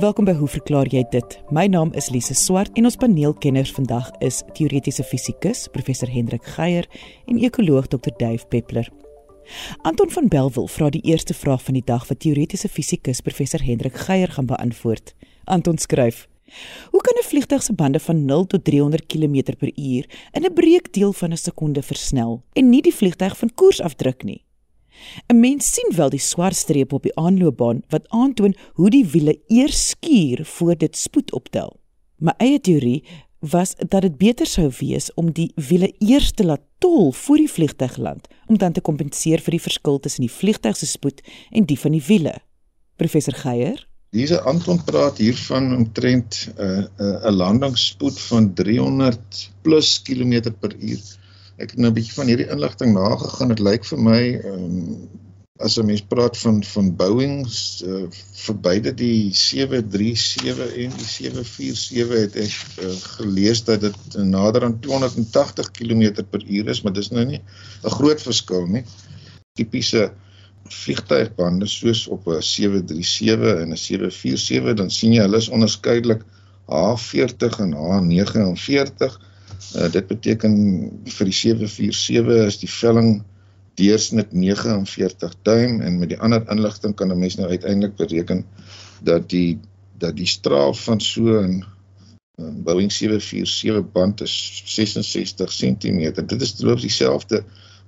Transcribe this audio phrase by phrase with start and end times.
[0.00, 1.34] Welkom by Hoe verklaar jy dit?
[1.52, 6.86] My naam is Lise Swart en ons paneelkenners vandag is teoretiese fisikus professor Hendrik Geier
[7.28, 8.88] en ekoloog Dr Dave Peppler.
[9.84, 14.00] Anton van Belwel vra die eerste vraag van die dag wat teoretiese fisikus professor Hendrik
[14.06, 15.12] Geier gaan beantwoord.
[15.44, 16.24] Anton skryf:
[16.90, 21.32] Hoe kan 'n vliegtuig se bande van 0 tot 300 km/h in 'n breekdeel van
[21.32, 24.44] 'n sekonde versnel en nie die vliegtuig van koers afdruk nie?
[25.28, 29.40] 'n Mens sien wel die swart streep op die aanloopbaan wat aantoon hoe die wiele
[29.46, 31.76] eers skuur voor dit spoed optel.
[32.16, 33.04] My eie teorie
[33.40, 37.50] was dat dit beter sou wees om die wiele eers te laat tol voor die
[37.50, 41.64] vliegtuig land om dan te kompenseer vir die verskil tussen die vliegtuig se spoed en
[41.64, 42.34] die van die wiele.
[42.96, 49.50] Professor Geier Diese Anton praat hier van omtrent 'n uh, 'n uh, landingsspoed van 300
[49.62, 51.02] plus kilometer per uur
[51.60, 53.52] ek het nou 'n bietjie van hierdie inligting nagegaan.
[53.52, 55.10] Dit lyk vir my ehm um,
[55.60, 58.06] as 'n mens praat van van Boeing uh,
[58.44, 64.78] vir beide die 737 en die 747 het ek uh, gelees dat dit nader aan
[64.80, 67.42] 280 km per uur is, maar dis nou nie
[67.84, 68.84] 'n groot verskil nie.
[69.52, 70.12] Tipiese
[70.64, 76.24] vliegtuigbande soos op 'n 737 en 'n 747 dan sien jy hulle is onderskeidelik
[76.70, 79.18] H40 en H49
[79.76, 80.54] Uh, dit beteken
[81.04, 83.10] vir die 747 is die velling
[83.80, 88.44] deursnit 49 duim en met die ander inligting kan 'n mens nou uiteindelik bereken
[89.02, 89.58] dat die
[89.98, 91.64] dat die straal van so 'n
[92.64, 96.26] Boeing 747 band is 66 cm.
[96.26, 97.44] Dit is loop dieselfde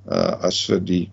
[0.09, 1.11] uh, as vir die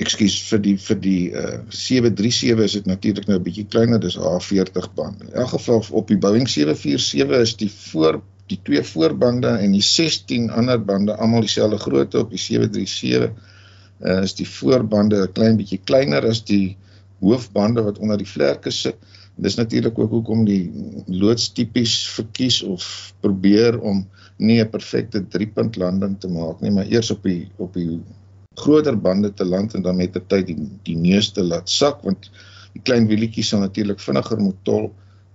[0.00, 4.16] ekskuus vir die vir die uh, 737 is dit natuurlik nou 'n bietjie kleiner, dis
[4.16, 5.20] A40 band.
[5.20, 9.84] In elk geval op die Boeing 747 is die voor die twee voorbande en die
[9.86, 13.50] 16 ander bande almal dieselfde grootte op die 737 uh,
[14.02, 16.76] eh, is die voorbande 'n klein bietjie kleiner as die
[17.22, 18.96] hoofbande wat onder die vlerke sit.
[19.36, 20.70] Dis natuurlik ook hoekom die
[21.06, 24.02] loods tipies verkies of probeer om
[24.36, 28.00] nie 'n perfekte driepunt landing te maak nie, maar eers op die op die
[28.54, 32.02] groter bande te land en dan met die tyd die die neus te laat sak
[32.02, 32.30] want
[32.74, 34.92] die klein wielietjies sal natuurlik vinniger moet tol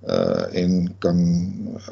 [0.08, 1.20] uh en kan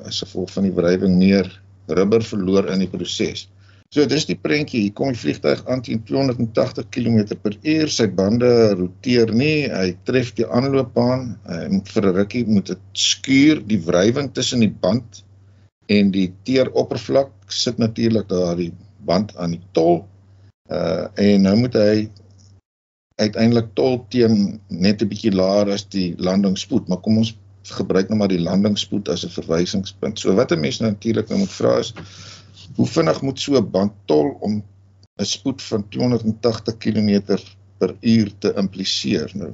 [0.06, 1.50] as gevolg van die wrywing meer
[1.88, 3.48] rubber verloor in die proses.
[3.94, 4.82] So dis die prentjie.
[4.88, 7.92] Hier kom die vliegtuig aan teen 280 km/h.
[7.92, 8.50] Sy bande
[8.80, 9.70] roteer nie.
[9.72, 13.62] Hy tref die aanloopbaan en vir 'n rukkie moet dit skuur.
[13.68, 15.24] Die wrywing tussen die band
[15.88, 18.74] en die teeroppervlak sit natuurlik daar die
[19.06, 20.06] band aan die tol.
[20.72, 22.10] Uh en nou moet hy
[23.22, 27.36] uiteindelik tol teen net 'n bietjie laer as die landingsspoed, maar kom ons
[27.72, 30.20] gebruik nou maar die landingsspoed as 'n verwysingspunt.
[30.20, 31.94] So wat 'n mens natuurlik nou moet vra is
[32.76, 34.64] hoe vinnig moet so 'n band tol om
[35.20, 37.38] 'n spoed van 280 km
[37.78, 39.54] per uur te impliseer nou.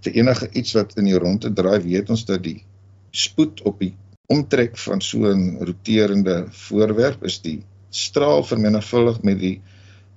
[0.00, 2.64] Vir enige iets wat in die rondte draai, weet ons dat die
[3.10, 3.94] spoed op die
[4.26, 9.60] omtrek van so 'n roterende voorwerp is die straal vermenigvuldig met die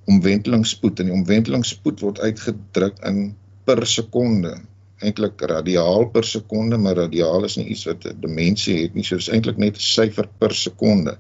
[0.06, 3.36] omwentelingsspoed en die omwentelingsspoed word uitgedruk in
[3.66, 4.56] per sekonde
[5.06, 9.16] eintlik radiaal per sekonde, maar radiaal is nie iets wat 'n dimensie het nie, so
[9.16, 11.18] dis eintlik net 'n syfer per sekonde.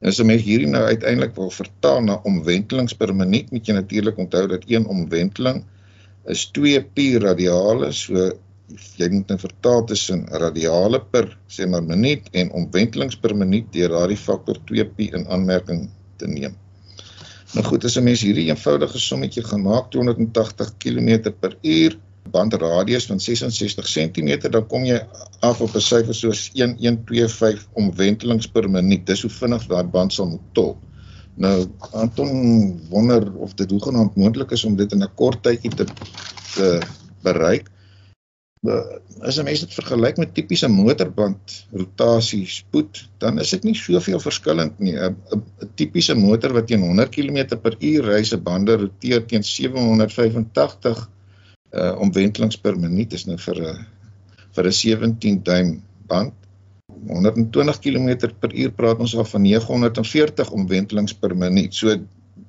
[0.00, 3.74] En as jy mens hierdie nou uiteindelik wil vertaal na omwentelings per minuut, moet jy
[3.74, 5.64] natuurlik onthou dat een omwenteling
[6.26, 8.30] is 2 pi radiale, so
[9.00, 13.88] jy moet nou vertaal tussen radiale per sê maar minuut en omwentelings per minuut deur
[13.88, 15.88] daardie faktor 2 pi in aanmerking
[16.20, 16.56] te neem.
[17.54, 21.96] Nou goed, as 'n mens hierdie eenvoudige sommetjie gaan maak 280 km per uur
[22.30, 25.00] bandradius van 66 cm, dan kom jy
[25.40, 29.06] af op 'n syfer soos 1125 omwentelings per minuut.
[29.06, 30.76] Dis hoe vinnig daai band sal moet tol.
[31.38, 32.30] Nou Anton
[32.90, 35.86] wonder of dit hoegenaamd moontlik is om dit in 'n kort tydjie te
[36.54, 36.80] te
[37.22, 37.70] bereik.
[39.20, 44.20] As 'n mens dit vergelyk met tipiese motorband rotasie spoed, dan is dit nie soveel
[44.20, 44.96] verskillend nie.
[44.98, 45.16] 'n
[45.74, 51.08] Tipiese motor wat teen 100 km/h ry se bande roteer teen 785
[51.72, 53.86] uh omwentelings per minuut is nou vir 'n
[54.56, 56.34] vir 'n 17 duim band
[57.06, 61.74] 120 km per uur praat ons al van 940 omwentelings per minuut.
[61.74, 61.96] So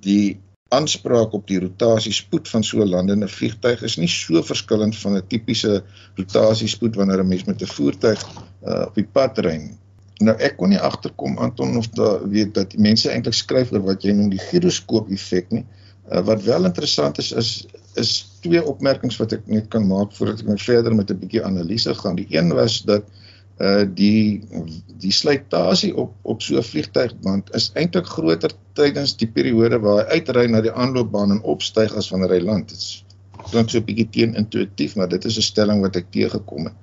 [0.06, 0.40] die
[0.70, 5.28] aanspraak op die rotasiespoed van so 'n landende vliegtuig is nie so verskillend van 'n
[5.28, 5.84] tipiese
[6.16, 8.22] rotasiespoed wanneer 'n mens met 'n voertuig
[8.68, 9.78] uh, op die pad ry nie.
[10.20, 14.04] Nou ek kon nie agterkom Anton of da weet dat mense eintlik skryf oor wat
[14.04, 15.66] jy noem die gyroskoop effek nie.
[16.12, 20.44] Uh, wat wel interessant is is is twee opmerkings wat ek net kan maak voordat
[20.44, 22.16] ek nou verder met 'n bietjie analise gaan.
[22.16, 23.04] Die een was dat
[23.60, 24.42] uh die
[25.04, 30.20] die slytasie op op so 'n vliegtuigband is eintlik groter tydens die periode waar hy
[30.20, 32.70] uitry na die aanloopbaan en opstyg as wanneer hy land.
[32.70, 33.04] Dit
[33.52, 36.78] klink so 'n bietjie teenintuïtief, maar dit is 'n stelling wat ek teëgekom het.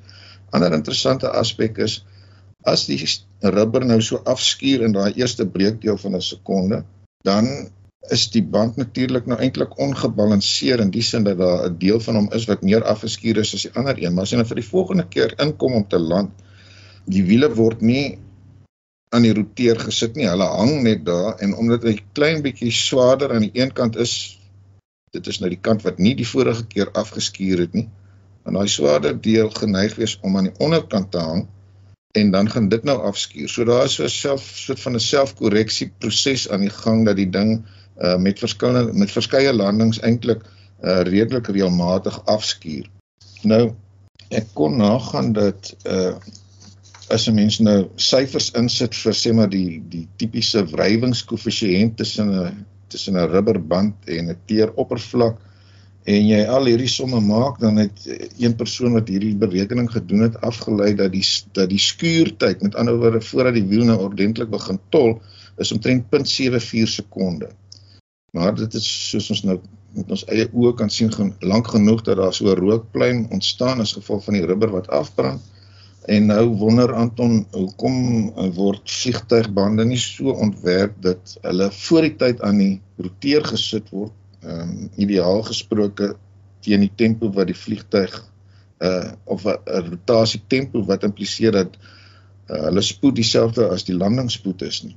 [0.51, 2.05] Ander interessante aspek is
[2.65, 2.99] as die
[3.41, 6.85] rubber nou so afskuur in daai eerste breekdeel van 'n sekonde,
[7.23, 7.71] dan
[8.11, 12.15] is die band natuurlik nou eintlik ongebalanseer in die sin dat daar 'n deel van
[12.15, 14.63] hom is wat meer afgeskuur is as die ander een, maar as jy nou vir
[14.63, 16.31] die volgende keer inkom om te land,
[17.05, 18.19] die wiele word nie
[19.15, 20.27] aan die roteer gesit nie.
[20.29, 24.39] Hulle hang net daar en omdat hy klein bietjie swaarder aan die een kant is,
[25.13, 27.89] dit is nou die kant wat nie die vorige keer afgeskuur het nie.
[28.47, 31.47] En daai swaarder deel geneig wees om aan die onderkant te hang
[32.17, 33.49] en dan gaan dit nou afskuur.
[33.49, 37.17] So daar is so 'n self soort van 'n selfkorreksie proses aan die gang dat
[37.17, 37.67] die ding
[38.03, 40.45] uh met verskillende met verskeie landings eintlik
[40.85, 42.91] uh redelik reëlmatig afskuur.
[43.43, 43.75] Nou
[44.29, 46.15] ek kon nagaan dat uh
[47.09, 52.65] as 'n mens nou syfers insit vir sê maar die die tipiese wrywingskoëffisiënt tussen 'n
[52.89, 55.39] tussen 'n rubberband en 'n teeroppervlak
[56.07, 58.05] en jy al hierdie somme maak dan het
[58.39, 62.99] een persoon wat hierdie berekening gedoen het afgelei dat die dat die skuurtyd met ander
[62.99, 65.21] woorde voordat die wiel nou ordentlik begin tol
[65.59, 67.49] is omtrent 0.74 sekonde.
[68.37, 69.57] Maar dit is soos ons nou
[69.97, 73.97] met ons eie oë kan sien lank genoeg dat daar so 'n rookpluim ontstaan as
[73.97, 75.41] gevolg van die rubber wat afbrand.
[76.07, 77.97] En nou wonder Anton, hoekom
[78.55, 84.13] word vliegtuigbande nie so ontwerp dat hulle voor die tyd aan die roteer gesit word,
[84.43, 86.13] ehm um, ideaal gesproke
[86.61, 88.15] teen die tempo wat die vliegtuig
[88.85, 94.63] uh of 'n rotasie tempo wat impliseer dat uh, hulle spoed dieselfde as die landingsspoed
[94.63, 94.97] is nie.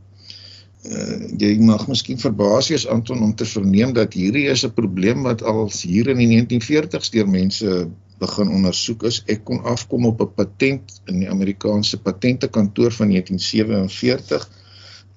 [0.80, 5.26] Uh, jy mag miskien verbaas wees Anton om te verneem dat hierdie is 'n probleem
[5.28, 7.90] wat al hier in die 1940s deur mense
[8.20, 9.20] begin ondersoek is.
[9.28, 14.50] Ek kon afkom op 'n patent in die Amerikaanse patentekantoor van 1947,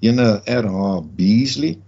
[0.00, 1.78] ene RH Beasley.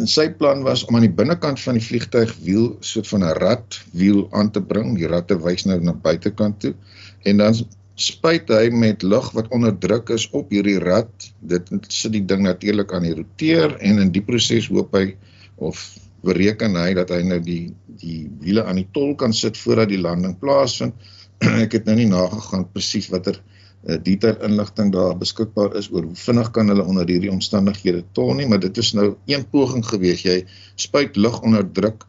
[0.00, 4.28] En sy plan was om aan die binnekant van die vliegtuigwiel soort van 'n ratwiel
[4.32, 4.96] aan te bring.
[4.96, 6.74] Die ratte wys nou na buitekant toe
[7.22, 7.54] en dan
[7.94, 11.28] spuit hy met lug wat onderdruk is op hierdie rat.
[11.38, 15.14] Dit sit die ding natuurlik aan die roteer en in die proses hoop hy
[15.62, 15.78] of
[16.24, 20.00] bereken hy dat hy nou die die wiele aan die tol kan sit voordat die
[20.02, 20.94] landing plaasvind.
[21.64, 26.18] ek het nou nie nagegaan presies watter uh, detail inligting daar beskikbaar is oor hoe
[26.18, 30.24] vinnig kan hulle onder hierdie omstandighede tol nie, maar dit is nou een poging gewees.
[30.26, 30.40] Jy
[30.80, 32.08] spuit lug onder druk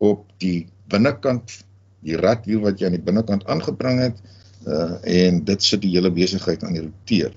[0.00, 1.58] op die binnekant
[2.06, 4.24] die ratwiel wat jy aan die binnekant aangebring het
[4.66, 7.32] uh, en dit sit die hele besigheid aan die roteer.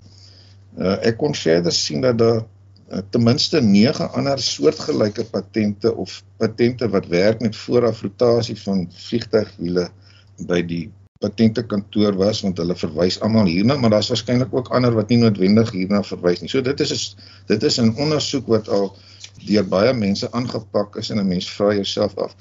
[0.77, 2.45] Uh, ek kon verder sien dat daar
[2.89, 9.83] Eh, ten minste 9 ander soortgelyke patente of patente wat werk met voorafrotasie van vliegtuigwiele
[10.49, 10.87] by die
[11.21, 15.69] patentekantoor was want hulle verwys almal hierna maar daar's waarskynlik ook ander wat nie noodwendig
[15.75, 16.49] hierna verwys nie.
[16.49, 17.13] So dit is
[17.51, 18.89] dit is 'n ondersoek wat al
[19.45, 22.33] deur baie mense aangepak is en 'n mens vra jouself af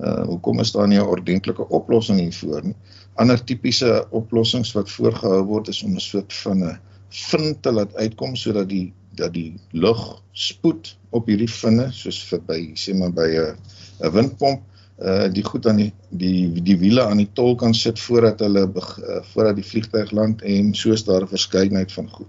[0.00, 2.76] uh hoekom is daar nie 'n ordentlike oplossing hiervoor nie?
[3.20, 6.78] Ander tipiese oplossings wat voorgehou word is om 'n soort van 'n
[7.08, 12.40] vind te laat uitkom sodat die dat die lug spoed op hierdie vinne soos vir
[12.48, 13.56] by sê maar by 'n
[14.00, 14.62] 'n windpomp
[15.02, 18.64] uh die goed aan die die die wiele aan die tol kan sit voordat hulle
[18.68, 22.28] uh, voordat die vliegtuig land en soos daar 'n verskeidenheid van goed.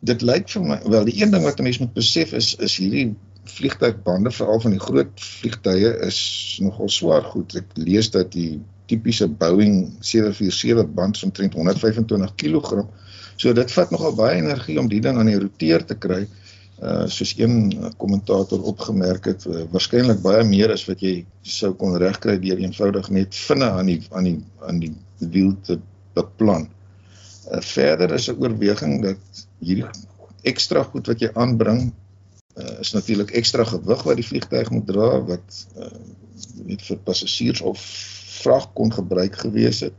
[0.00, 3.14] Dit lyk vir my wel die een ding wat mense moet besef is is hierdie
[3.44, 7.54] vliegtuigbande veral van die groot vliegtye is nogal swaar goed.
[7.54, 12.84] Ek lees dat die tipiese Boeing 747 band omtrent 125 kg
[13.36, 16.22] So dit vat nogal baie energie om die ding aan die roteer te kry.
[16.84, 17.72] Uh soos een
[18.02, 23.10] kommentator opgemerk het, uh, waarskynlik baie meer as wat jy sou kon regkry deur eenvoudig
[23.14, 24.38] net vinne aan die aan die
[24.68, 24.92] aan die
[25.34, 25.78] wiel te
[26.18, 26.68] beplan.
[27.50, 29.86] Uh verder is 'n oorweging dat hierdie
[30.42, 31.92] ekstra goed wat jy aanbring
[32.58, 35.94] uh is natuurlik ekstra gewig wat die vliegtuig moet dra wat uh
[36.66, 37.80] net vir passasiers of
[38.42, 39.96] vrag kon gebruik gewees het.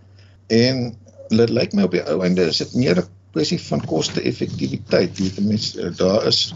[0.48, 0.96] En
[1.30, 5.18] dit lyk my op die ou einde is dit meer 'n kwessie van koste-effektiwiteit.
[5.20, 6.54] Jy mense eh, daar is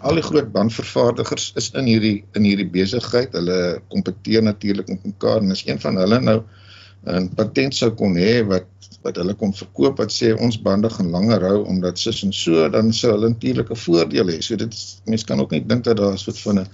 [0.00, 3.32] al die groot bandvervaardigers is in hierdie in hierdie besigheid.
[3.32, 6.42] Hulle kompeteer natuurlik met mekaar en as een van hulle nou
[7.08, 8.66] 'n patent sou kon hê wat
[9.02, 12.68] wat hulle kon verkoop wat sê ons bande gaan langer hou omdat sis en so
[12.68, 14.40] dan sou hulle natuurlik 'n voordeel hê.
[14.42, 14.74] So dit
[15.06, 16.66] mense kan ook nie dink dat daar 'n soort van 'n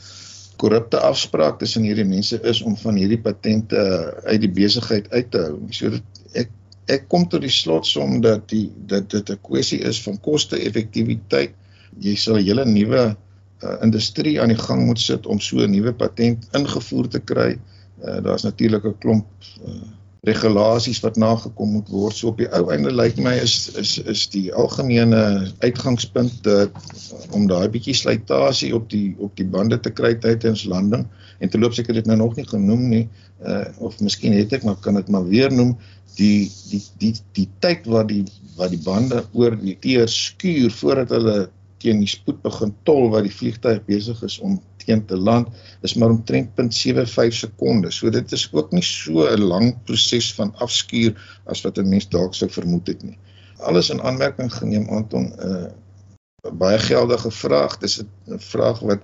[0.60, 3.80] korrupte afspraak tussen hierdie mense is om van hierdie patente
[4.24, 5.58] uit die besigheid uit te hou.
[5.70, 6.50] So dit ek
[6.92, 11.54] ek kom tot die slotsom dat die dat dit 'n kwessie is van koste-effektiwiteit.
[12.00, 13.16] Jy sal 'n hele nuwe
[13.62, 17.58] uh, industrie aan die gang moet sit om so 'n nuwe patent ingevoer te kry.
[18.04, 19.26] Uh, Daar's natuurlik 'n klomp
[19.66, 19.82] uh,
[20.26, 22.16] regulasies wat nagekom moet word.
[22.16, 27.20] So op die ou einde lyk my is is is die algemene uitgangspunt dat uh,
[27.36, 31.06] om daai bietjie slytasie op die op die bande te kry tydens landing
[31.38, 33.04] En terloops ek het dit nou nog nie genoem nie,
[33.44, 35.74] uh of miskien het ek maar kan ek maar weer noem
[36.16, 38.22] die die die die tyd wat die
[38.56, 41.34] wat die bande oor die teer skuur voordat hulle
[41.82, 45.48] teen die spoed begin tol wat die vliegtuig besig is om teen te land
[45.86, 48.00] is maar omtrent 0.75 sekondes.
[48.00, 51.14] So dit is ook nie so 'n lang proses van afskuur
[51.46, 53.18] as wat 'n mens dalk sou vermoed het nie.
[53.58, 57.78] Alles in aanmerking geneem Anton 'n uh, baie geldige vraag.
[57.78, 59.02] Dis 'n vraag wat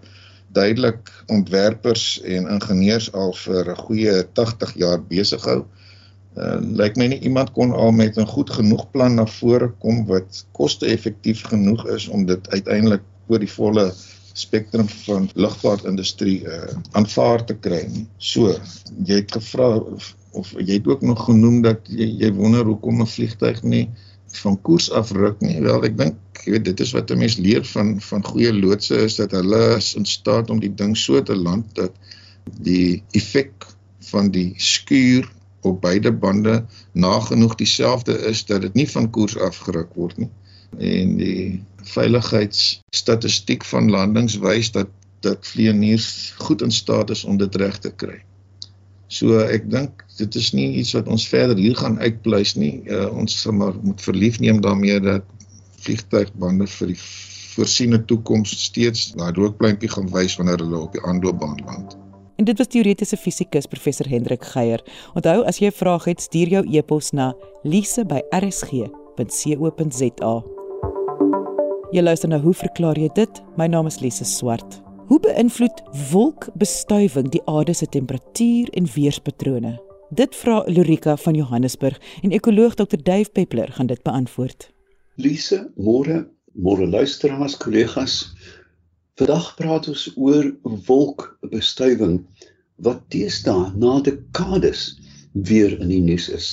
[0.52, 5.60] duidelik ontwerpers en ingenieurs al vir 'n goeie 80 jaar besig hou.
[5.60, 5.81] Uh,
[6.34, 10.46] lyk my nie iemand kon al met 'n goed genoeg plan na vore kom wat
[10.52, 13.92] koste-effektief genoeg is om dit uiteindelik oor die volle
[14.32, 18.06] spektrum van lugvaartindustrie uh aanvaar te kry nie.
[18.18, 18.54] So,
[19.04, 23.02] jy het gevra of, of jy het ook nog genoem dat jy, jy wonder hoekom
[23.02, 23.88] 'n vliegtyg nie
[24.42, 25.60] van koers afruk nie.
[25.60, 28.96] Wel, ek dink jy weet dit is wat 'n mens leer van van goeie loodse
[29.04, 31.92] is dat hulle is in staat om die ding so te land dat
[32.60, 33.66] die effek
[34.10, 35.28] van die skuur
[35.62, 40.30] op beide bande nagenoeg dieselfde is dat dit nie van koers afgeruk word nie.
[40.78, 41.62] En die
[41.94, 44.90] veiligheidsstatistiek van landings wys dat
[45.22, 48.16] dat vlieëniers goed in staat is om dit reg te kry.
[49.06, 52.80] So ek dink dit is nie iets wat ons verder hier gaan uitpleis nie.
[52.88, 55.28] Uh, ons sal maar moet verlief neem daarmee dat
[55.84, 56.98] vliegtuigbande vir die
[57.52, 62.01] voorsiene toekoms steeds daai rookpleintjie gaan wys wanneer hulle op die aanloopbaan land.
[62.42, 64.82] En dit was teoretiese fisikus professor Hendrik Geier.
[65.14, 70.42] Onthou as jy 'n vraag het, stuur jou e-pos na lise@rsg.co.za.
[71.92, 73.42] Jy luister na hoe verklaar jy dit?
[73.56, 74.82] My naam is Lise Swart.
[75.06, 79.80] Hoe beïnvloed wolkbestuiving die aarde se temperatuur en weerspatrone?
[80.10, 82.96] Dit vra Lorika van Johannesburg en ekoloog Dr.
[83.02, 84.72] Dave Peppler gaan dit beantwoord.
[85.14, 88.34] Lise, môre, môre luisteraars, kollegas.
[89.20, 90.46] Vandag praat ons oor
[90.86, 92.14] wolkbestuiving
[92.86, 94.84] wat teesdae na dekades
[95.48, 96.46] weer in die nuus is.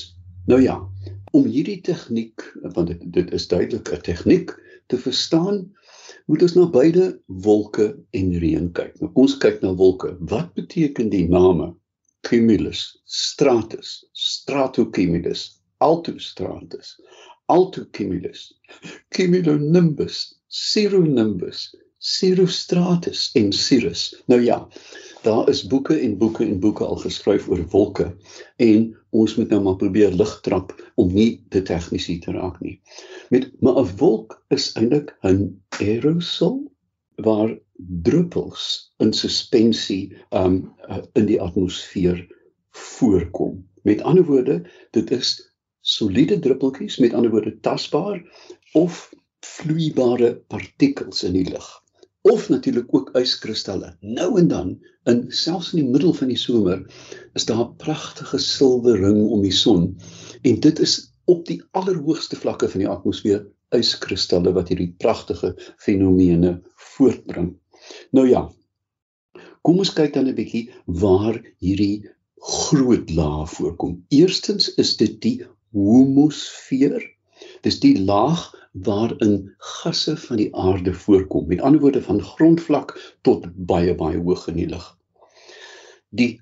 [0.51, 0.75] Nou ja,
[1.31, 2.43] om hierdie tegniek,
[2.75, 4.51] want dit dit is duidelik 'n tegniek
[4.91, 5.61] te verstaan,
[6.27, 7.07] moet ons na beide
[7.47, 8.93] wolke en reën kyk.
[8.99, 10.17] Nou ons kyk na wolke.
[10.19, 11.71] Wat beteken die name?
[12.27, 16.97] Cumulus, stratus, stratocumulus, altostratus,
[17.47, 18.49] altocumulus,
[19.15, 21.69] cumulonimbus, cirronimbus,
[22.01, 24.21] Cirrostratus en Cirrus.
[24.25, 24.67] Nou ja,
[25.21, 28.05] daar is boeke en boeke en boeke al geskryf oor wolke
[28.55, 32.77] en ons moet nou maar probeer lig trap om nie te tegnies te raak nie.
[33.29, 36.71] Met maar 'n wolk is eintlik 'n aerosol
[37.15, 37.51] waar
[38.07, 40.71] druppels in suspensie um
[41.19, 42.27] in die atmosfeer
[42.71, 43.67] voorkom.
[43.83, 45.51] Met ander woorde, dit is
[45.81, 48.23] soliede druppeltjies, met ander woorde tasbaar
[48.73, 51.83] of vloeibare partikels in die lug
[52.29, 53.95] of natuurlik ook yskristalle.
[53.99, 54.73] Nou en dan,
[55.09, 56.83] in selfs in die middel van die somer,
[57.33, 59.95] is daar 'n pragtige silwer ring om die son
[60.41, 66.61] en dit is op die allerhoogste vlakke van die atmosfeer yskristalle wat hierdie pragtige fenomene
[66.75, 67.53] voortbring.
[68.11, 68.49] Nou ja.
[69.61, 72.09] Kom ons kyk dan 'n bietjie waar hierdie
[72.39, 74.05] groot laag voorkom.
[74.09, 75.37] Eerstens is dit die
[75.71, 77.03] homosfeer.
[77.61, 81.47] Dis die laag waarin gasse van die aarde voorkom.
[81.47, 84.97] Met ander woorde van grondvlak tot baie baie hoog in die lug.
[86.09, 86.41] Die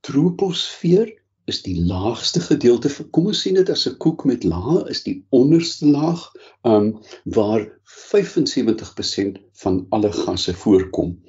[0.00, 1.12] troposfeer
[1.44, 2.90] is die laagste gedeelte.
[3.10, 6.32] Kom ons sien dit as 'n koek met laag is die onderste laag,
[6.64, 11.20] um waar 75% van alle gasse voorkom.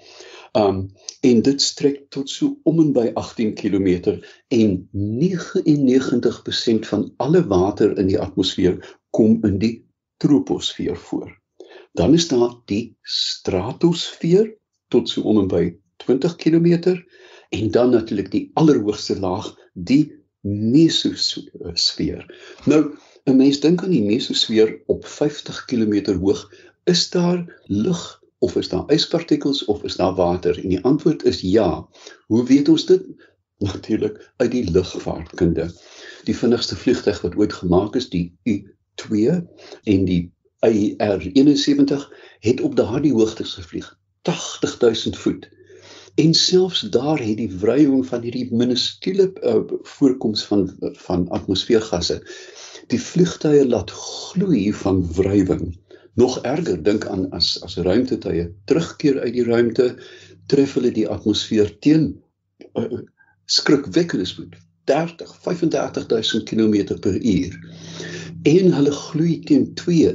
[0.54, 0.88] Um
[1.22, 7.98] en dit strek tot so om en by 18 km en 99% van alle water
[7.98, 9.85] in die atmosfeer kom in die
[10.18, 11.42] troposfeer voor.
[11.94, 14.58] Dan is daar die stratosfeer
[14.88, 16.96] tot so om en by 20 km
[17.50, 22.26] en dan natuurlik die allerhoogste laag, die mesosfeer.
[22.66, 26.52] Nou, 'n mens dink aan die mesosfeer op 50 km hoog,
[26.84, 30.64] is daar lug of is daar yspartikels of is daar water?
[30.64, 31.88] En die antwoord is ja.
[32.28, 33.04] Hoe weet ons dit?
[33.58, 35.72] Natuurlik uit die lugvaartkunde.
[36.24, 38.75] Die vinnigste vliegtuig wat ooit gemaak is, die U
[39.08, 39.42] 2
[39.84, 40.22] en die
[40.66, 42.08] IR71
[42.40, 45.50] het op daardie hoogtes gevlieg 80000 voet
[46.16, 49.62] en selfs daar het die wrywing van hierdie minuskule uh,
[49.98, 50.70] voorkoms van
[51.08, 52.22] van atmosfeergasse
[52.94, 55.74] die vliegtye laat gloei van wrywing
[56.16, 59.90] nog erger dink aan as as ruimtetuie terugkeer uit die ruimte
[60.48, 62.14] tref hulle die atmosfeer teen
[62.80, 63.02] uh,
[63.46, 64.56] skrikwekkende spoed
[64.90, 67.60] 30 35000 km per uur
[68.46, 70.10] en hulle gloei teen 2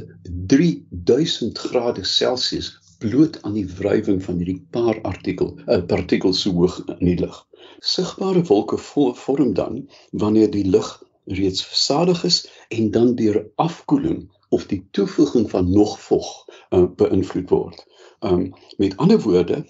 [0.46, 2.68] 3000 grade Celsius
[3.02, 7.38] bloot aan die wrywing van hierdie paar artikel uh, partikels so hoog in die lug.
[7.82, 9.80] Sigbare wolke vorm dan
[10.22, 10.90] wanneer die lug
[11.24, 16.28] reeds versadig is en dan deur afkoeling of die toevoeging van nog vog
[16.70, 17.82] uh, beïnvloed word.
[18.20, 19.64] Um met ander woorde,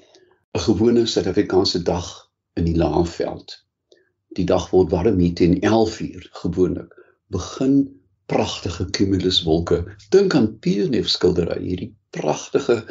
[0.52, 2.28] 'n gewone Suid-Afrikaanse dag
[2.60, 3.56] in die Laagveld.
[4.36, 6.92] Die dag word warm hier teen 11:00 gewoonlik.
[7.26, 7.99] Begin
[8.30, 9.84] pragtige cumuluswolke.
[10.14, 12.84] Dink aan Pierneef skildery, hierdie pragtige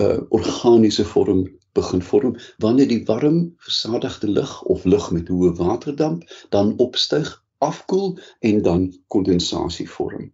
[0.00, 6.24] uh organiese vorm begin vorm wanneer die warm versadigde lug of lug met hoë waterdamp
[6.52, 7.30] dan opstyg,
[7.64, 10.32] afkoel en dan kondensasie vorm.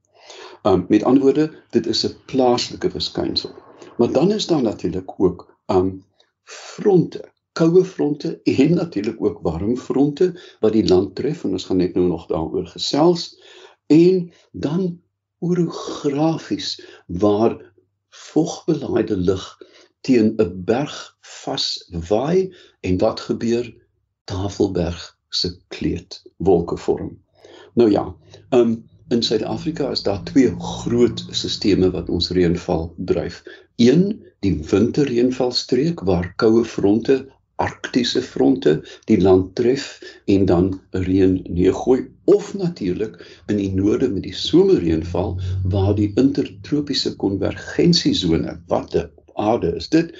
[0.66, 3.54] Um met ander woorde, dit is 'n plaaslike verskynsel.
[3.98, 6.04] Maar dan is daar natuurlik ook um
[6.42, 11.76] fronte, koue fronte en natuurlik ook warm fronte wat die land tref en ons gaan
[11.76, 13.36] net nou nog daaroor gesels
[13.92, 15.00] en dan
[15.38, 16.74] orografies
[17.06, 17.54] waar
[18.08, 19.46] vogbelaaide lug
[20.06, 23.66] teen 'n berg vaswaai en wat gebeur
[24.24, 27.12] Tafelberg se kleed wolke vorm.
[27.74, 28.16] Nou ja,
[28.50, 33.42] um in Suid-Afrika is daar twee groot sisteme wat ons reënval dryf.
[33.76, 37.18] Een, die winterreënvalstreek waar koue fronte
[37.56, 38.72] arktiese fronte
[39.10, 39.86] die land tref
[40.34, 45.36] en dan reën neergooi of natuurlik in die noorde met die somerreënval
[45.74, 50.14] waar die intertropiese konvergensiesone wat op aarde is dit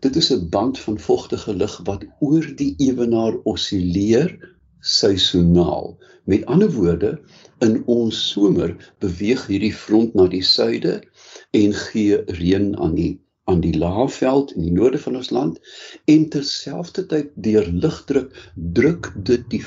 [0.00, 4.32] dit is 'n band van vogtige lug wat oor die ewenaar osilleer
[4.80, 7.20] seisoonaal met ander woorde
[7.58, 11.02] in ons somer beweeg hierdie front na die suide
[11.50, 13.12] en gee reën aan die
[13.44, 15.58] aan die laafveld in die noorde van ons land
[16.04, 19.62] en terselfdertyd deur lugdruk druk dit die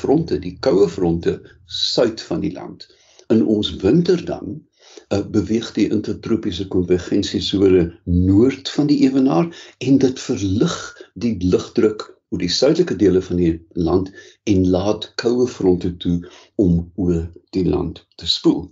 [0.00, 2.88] fronte, die koue fronte suid van die land.
[3.30, 10.20] In ons winter dan uh, beweeg die intertropiese konvergensiesone noord van die ewenaar en dit
[10.20, 10.76] verlig
[11.14, 14.10] die lugdruk oor die suidelike dele van die land
[14.50, 16.18] en laat koue fronte toe
[16.62, 18.68] om oor die land te spoel.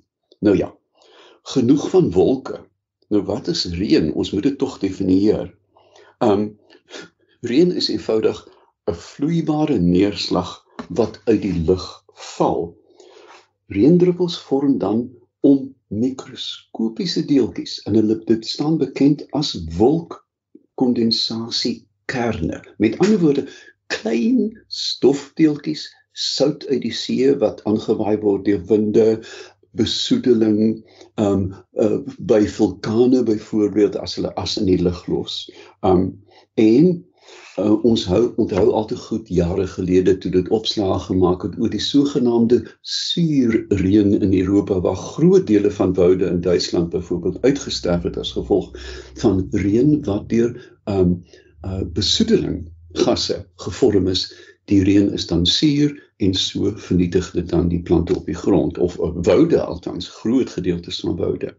[0.46, 0.70] Nou ja,
[1.54, 2.60] genoeg van wolke.
[3.08, 4.12] Nou wat is reën?
[4.12, 5.54] Ons moet dit tog definieer.
[6.24, 6.58] Um
[7.40, 8.48] reën is eenvoudig
[8.90, 12.76] 'n vloeibare neerslag wat uit die lug val.
[13.66, 22.64] Reendruppels vorm dan om mikroskopiese deeltjies en hulle dit staan bekend as wolkkondensasiekerne.
[22.76, 23.48] Met ander woorde,
[23.86, 29.06] klein stofdeeltjies sout uit die see wat aangewaai word deur winde,
[29.76, 30.84] besoedeling
[31.16, 35.44] um uh, by vulkane byvoorbeeld as hulle as in die lug los.
[35.80, 37.04] Um en
[37.58, 41.70] uh, ons hou onthou al te goed jare gelede toe dit opslae gemaak het oor
[41.72, 48.18] die sogenaamde suurreën in Europa waar groot dele van woude in Duitsland byvoorbeeld uitgesterf het
[48.18, 48.72] as gevolg
[49.20, 50.56] van reën wat deur
[50.88, 51.22] um
[51.66, 52.68] uh, besoedeling
[53.04, 54.28] gasse gevorm is.
[54.64, 58.78] Die reën is dan suur en so vernietig dit dan die plante op die grond
[58.78, 61.54] of woude althans groot gedeeltes van woude.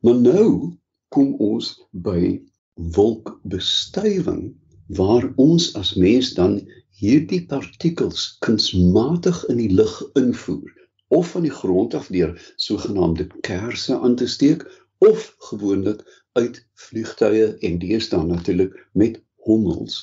[0.00, 0.72] Maar nou
[1.08, 2.40] kom ons by
[2.74, 4.54] wolkbestuiving
[4.86, 6.60] waar ons as mens dan
[7.00, 10.72] hierdie partikels kunsmatig in die lug invoer
[11.08, 14.64] of van die grond af deur sogenaamde kersse aan te steek
[14.98, 20.02] of gewoonlik uit vliegtye en deesdae natuurlik met hommels.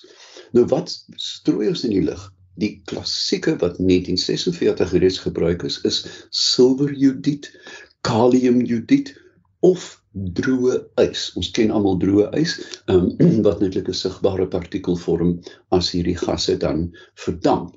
[0.52, 2.33] Nou wat strooi ons in die lug?
[2.62, 7.50] Die klassieke wat 1946 reeds gebruik is, is silverjodied,
[8.06, 9.14] kaliumjodied
[9.66, 11.32] of droë ys.
[11.40, 12.58] Ons ken almal droë ys,
[12.92, 13.10] um,
[13.48, 15.40] wat netlik 'n sigbare partikel vorm
[15.74, 16.92] as hierdie gasse dan
[17.26, 17.74] verdamp.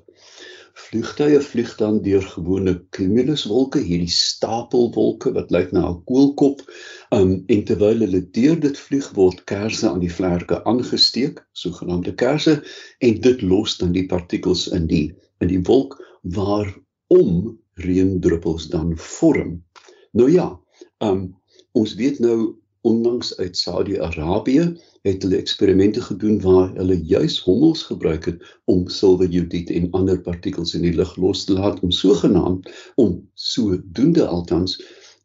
[0.77, 6.61] Vliegtuie vlieg dan deur gewone cumuluswolke, hierdie stapelwolke wat lyk na 'n koelkop.
[7.17, 12.55] Um en terwyl hulle deur dit vlieg word kersse aan die vlerke aangesteek, sogenaamde kersse,
[13.07, 15.07] en dit los dan die partikels in die
[15.41, 15.97] in die wolk
[16.37, 19.57] waarom reendruppels dan vorm.
[20.13, 20.47] Nou ja,
[21.01, 21.25] um
[21.73, 22.39] ons weet nou
[22.87, 24.63] onlangs uit Saudi-Arabië
[25.07, 30.73] het hulle eksperimente gedoen waar hulle juis hommels gebruik het om silverjodied en ander partikels
[30.77, 34.79] in die lug los te laat om sogenaamd om sodoende althans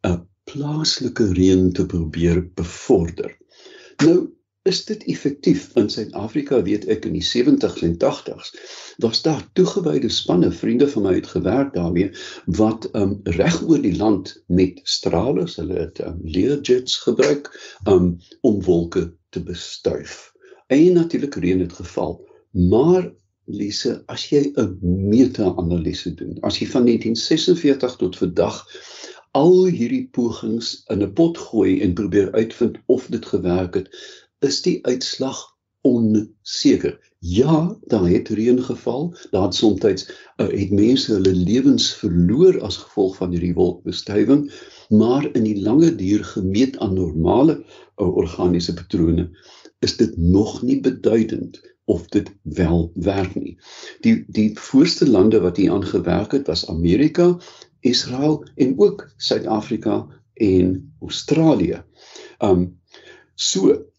[0.06, 0.20] 'n
[0.50, 3.36] plaaslike reën te probeer bevorder.
[4.04, 4.30] Nou
[4.62, 8.52] is dit effektief in Suid-Afrika weet ek in die 70s en 80s
[9.02, 12.12] was daar toegewyde spanne vriende van my het gewerk daarmee
[12.60, 17.50] wat um, reg oor die land met stralers hulle het um, learjets gebruik
[17.90, 20.30] um, om wolke te bestuif.
[20.66, 22.20] En natuurlik reën het geval.
[22.50, 23.10] Maar
[23.50, 24.78] Lise, as jy 'n
[25.10, 28.62] meta-analise doen, as jy van 1946 tot vandag
[29.32, 33.88] al hierdie pogings in 'n pot gooi en probeer uitvind of dit gewerk het,
[34.42, 35.40] is die uitslag
[35.82, 36.98] onseker.
[37.18, 39.14] Ja, daar het reën geval.
[39.30, 39.96] Daar het soms uh,
[40.36, 44.52] het mense hulle lewens verloor as gevolg van hierdie wolkbestuiving,
[44.88, 49.30] maar in die lange duur gemeet aan normale uh, organiese patrone
[49.78, 53.58] is dit nog nie beduidend of dit wel werk nie.
[54.00, 57.38] Die die voorste lande wat hier aangewerk het was Amerika,
[57.80, 61.82] Israel en ook Suid-Afrika en Australië.
[62.38, 62.80] Um
[63.34, 63.91] so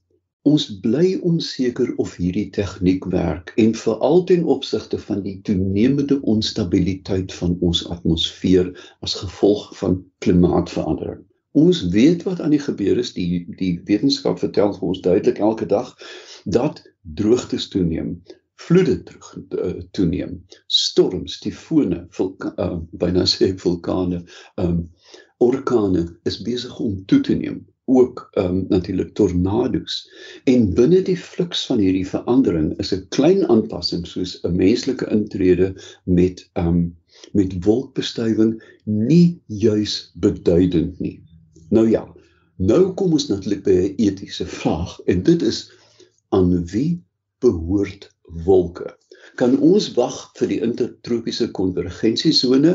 [0.44, 7.34] ons bly onseker of hierdie tegniek werk en veral ten opsigte van die toenemende onstabiliteit
[7.40, 8.74] van ons atmosfeer
[9.08, 11.24] as gevolg van klimaatsverandering.
[11.56, 15.94] Ons weet wat aan die gebeur is, die die wetenskap vertel ons duidelik elke dag
[16.44, 18.18] dat droogtes toeneem,
[18.68, 24.24] vloede uh, toeneem, storms, tifone, vulka, uh, byna sê vulkane,
[24.60, 24.90] um
[25.44, 30.10] orkane is besig om toe te neem ook ehm um, natuurlik tornado's.
[30.44, 35.76] En binne die fluks van hierdie verandering is 'n klein aanpassing soos 'n menslike intrede
[36.04, 36.96] met ehm um,
[37.32, 41.24] met wolkbestuiving nie juis beduidend nie.
[41.70, 42.08] Nou ja,
[42.58, 45.72] nou kom ons natuurlik by 'n etiese vraag en dit is
[46.30, 47.04] aan wie
[47.40, 48.12] behoort
[48.46, 48.98] wolke?
[49.42, 52.74] Kan ons wag vir die intertropiese konvergensiesone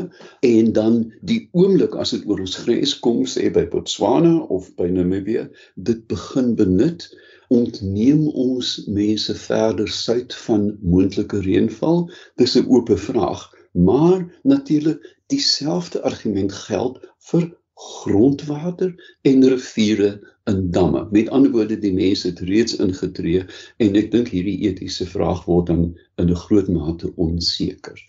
[0.49, 0.99] en dan
[1.31, 5.47] die oomblik as dit oor ons grens kom sê by Botswana of by Namibië
[5.89, 7.07] dit begin benut
[7.49, 12.05] ontneem ons mense verder suid van moontlike reënval?
[12.37, 20.19] Dis 'n oop vraag maar natuurlik dieselfde argument geld vir grondwater en riviere
[20.49, 21.05] in damme.
[21.11, 23.45] Met ander woorde, die mense het reeds ingetree
[23.83, 25.83] en ek dink hierdie etiese vraag word dan
[26.21, 27.99] in 'n groot mate onseker.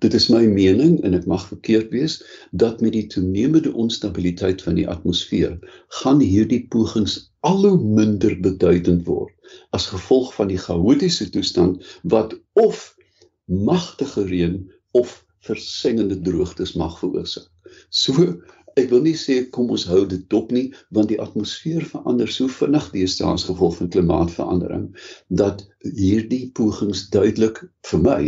[0.00, 2.20] Dit is my mening en ek mag verkeerd wees
[2.52, 5.58] dat met die toenemende onstabiliteit van die atmosfeer
[6.02, 9.34] gaan hierdie pogings al hoe minder beduidend word
[9.76, 12.94] as gevolg van die chaotiese toestand wat of
[13.44, 14.56] magtige reën
[14.96, 17.48] of versengende droogtes mag veroorsaak.
[17.88, 18.40] So
[18.80, 22.48] ek wil nie sê kom ons hou dit dop nie want die atmosfeer verander so
[22.60, 24.86] vinnig deesdae as gevolg van klimaatsverandering
[25.42, 25.66] dat
[25.98, 28.22] hierdie pogings duidelik vir my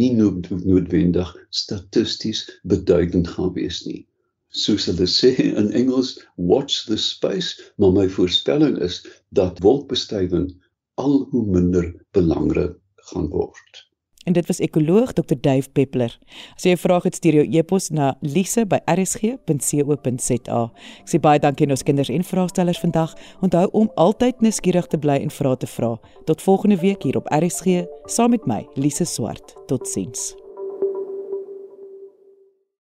[0.00, 4.06] nie noodwendig statisties beduidend gaan wees nie.
[4.54, 9.02] Soos hulle sê in Engels, watch the space, maar my voorspelling is
[9.40, 10.52] dat wolkbestuiving
[10.94, 12.78] al hoe minder belangrik
[13.10, 13.84] gaan word.
[14.24, 16.18] En dit was ekoloog Dr Dave Peppler.
[16.56, 20.70] As jy 'n vraag het, stuur jou e-pos na lise@rsg.co.za.
[21.00, 23.14] Ek sê baie dankie aan ons kinders en vraagstellers vandag.
[23.40, 26.00] Onthou om altyd nuuskierig te bly en vrae te vra.
[26.24, 29.54] Tot volgende week hier op RSG saam met my, Lise Swart.
[29.66, 30.43] Totsiens.